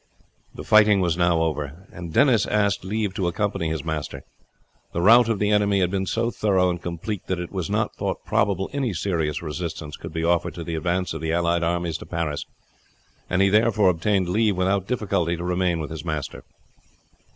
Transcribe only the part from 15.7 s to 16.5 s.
with his master.